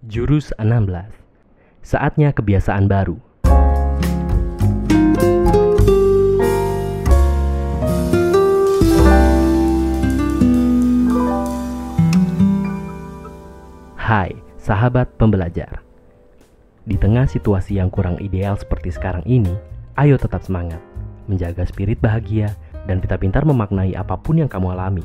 [0.00, 1.12] Jurus 16
[1.84, 3.20] Saatnya kebiasaan baru.
[14.00, 15.84] Hai, sahabat pembelajar.
[16.88, 19.52] Di tengah situasi yang kurang ideal seperti sekarang ini
[20.00, 20.80] Ayo tetap semangat.
[21.28, 22.56] Menjaga spirit bahagia
[22.88, 25.04] Dan pintar-pintar memaknai apa pun yang kamu alami.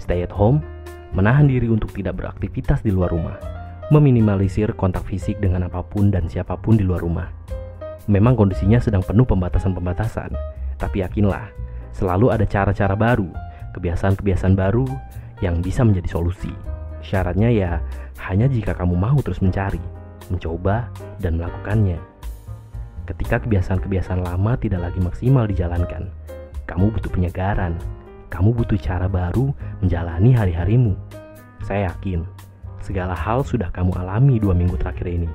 [0.00, 0.64] Stay at home
[1.12, 3.61] Menahan diri untuk tidak beraktivitas di luar rumah
[3.92, 7.28] meminimalisir kontak fisik dengan apa pun dan siapa pun di luar rumah.
[8.08, 10.32] Memang kondisinya sedang penuh pembatasan-pembatasan,
[10.80, 11.52] tapi yakinlah,
[11.92, 13.28] selalu ada cara-cara baru,
[13.76, 14.88] kebiasaan-kebiasaan baru
[15.44, 16.50] yang bisa menjadi solusi.
[17.04, 17.84] Syaratnya ya
[18.24, 19.82] hanya jika kamu mau terus mencari,
[20.32, 20.88] mencoba,
[21.20, 22.00] dan melakukannya.
[23.04, 26.08] Ketika kebiasaan-kebiasaan lama tidak lagi maksimal dijalankan,
[26.64, 27.76] kamu butuh penyegaran,
[28.32, 29.52] kamu butuh cara baru
[29.84, 30.96] menjalani hari-harimu.
[31.62, 32.24] Saya yakin
[32.82, 35.30] Segala hal sudah kamu alami dua minggu terakhir ini.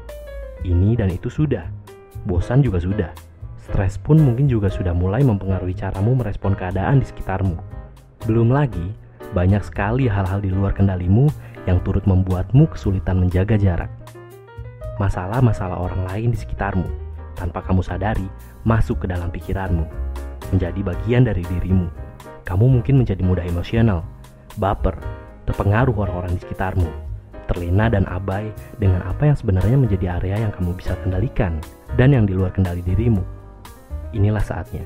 [0.68, 1.64] Ini dan itu sudah.
[2.28, 3.16] Bosan juga sudah.
[3.56, 7.56] Stres pun mungkin juga sudah mulai mempengaruhi caramu merespon keadaan di sekitarmu.
[8.28, 8.92] Belum lagi,
[9.32, 11.32] banyak sekali hal-hal di luar kendalimu
[11.64, 13.92] yang turut membuatmu kesulitan menjaga jarak.
[15.00, 16.88] Masalah-masalah orang lain di sekitarmu,
[17.40, 18.28] tanpa kamu sadari,
[18.68, 19.88] masuk ke dalam pikiranmu,
[20.52, 21.88] menjadi bagian dari dirimu.
[22.44, 24.04] Kamu mungkin menjadi mudah emosional,
[24.60, 25.00] baper,
[25.48, 27.07] terpengaruh orang-orang di sekitarmu,
[27.48, 31.58] terlena dan abai dengan apa yang sebenarnya menjadi area yang kamu bisa kendalikan
[31.96, 33.24] dan yang di luar kendali dirimu.
[34.14, 34.84] Inilah saatnya.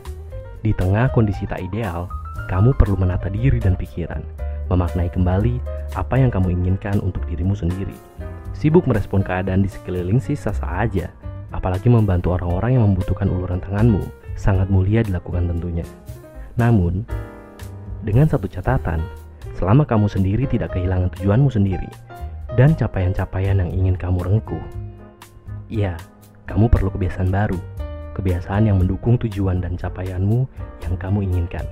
[0.61, 2.05] Di tengah kondisi tak ideal,
[2.45, 4.21] kamu perlu menata diri dan pikiran,
[4.69, 5.57] memaknai kembali
[5.97, 7.93] apa yang kamu inginkan untuk dirimu sendiri.
[8.53, 11.09] Sibuk merespon keadaan di sekeliling sih sah-sah aja,
[11.49, 14.05] apalagi membantu orang-orang yang membutuhkan uluran tanganmu,
[14.37, 15.85] sangat mulia dilakukan tentunya.
[16.61, 17.07] Namun,
[18.05, 19.01] dengan satu catatan,
[19.57, 21.89] selama kamu sendiri tidak kehilangan tujuanmu sendiri,
[22.59, 24.63] dan capaian-capaian yang ingin kamu rengkuh.
[25.71, 25.95] Ya,
[26.51, 27.55] kamu perlu kebiasaan baru,
[28.19, 30.43] kebiasaan yang mendukung tujuan dan capaianmu
[30.83, 31.63] yang kamu inginkan.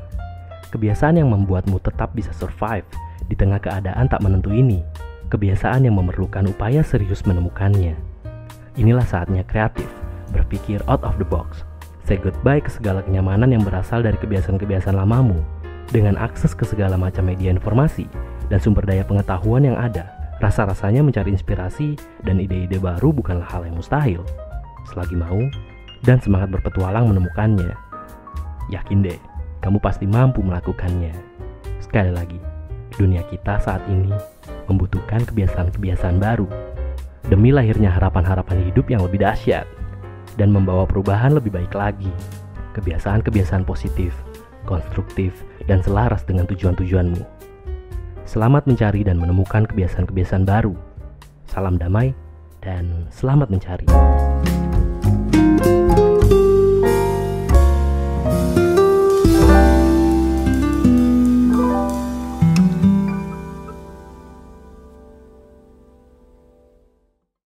[0.71, 2.87] Kebiasaan yang membuatmu tetap bisa survive
[3.27, 4.79] di tengah keadaan tak menentu ini.
[5.29, 7.93] Kebiasaan yang memerlukan upaya serius menemukannya.
[8.79, 9.85] Inilah saatnya kreatif,
[10.31, 11.67] berpikir out of the box.
[12.07, 15.37] Say goodbye ke segala kenyamanan yang berasal dari kebiasaan-kebiasaan lamamu
[15.93, 18.09] dengan akses ke segala macam media informasi
[18.49, 23.75] dan sumber daya pengetahuan yang ada Rasa-rasanya mencari inspirasi dan ide-ide baru bukanlah hal yang
[23.75, 24.23] mustahil.
[24.87, 25.39] Selagi mau
[26.07, 27.75] dan semangat berpetualang menemukannya.
[28.71, 29.19] Yakin deh,
[29.59, 31.11] kamu pasti mampu melakukannya.
[31.83, 32.39] Sekali lagi,
[32.95, 34.15] dunia kita saat ini
[34.71, 36.47] membutuhkan kebiasaan-kebiasaan baru
[37.27, 39.67] demi lahirnya harapan-harapan hidup yang lebih dahsyat
[40.39, 42.09] dan membawa perubahan lebih baik lagi.
[42.79, 44.15] Kebiasaan-kebiasaan positif,
[44.63, 45.35] konstruktif,
[45.67, 47.38] dan selaras dengan tujuan-tujuanmu.
[48.29, 50.77] Selamat mencari dan menemukan kebiasaan-kebiasaan baru.
[51.49, 52.13] Salam damai
[52.61, 53.89] dan selamat mencari.